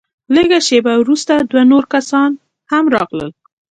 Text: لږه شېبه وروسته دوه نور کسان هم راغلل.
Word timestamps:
لږه 0.35 0.59
شېبه 0.67 0.93
وروسته 0.99 1.33
دوه 1.49 1.63
نور 1.71 1.83
کسان 1.93 2.31
هم 2.71 2.85
راغلل. 2.95 3.29